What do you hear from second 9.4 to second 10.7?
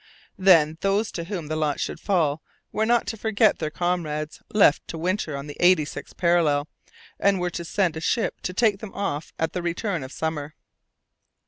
the return of summer.